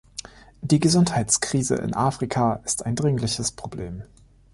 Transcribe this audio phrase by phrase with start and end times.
[0.61, 4.01] Die Gesundheitskrise in Afrika ist ein dringliches Problem.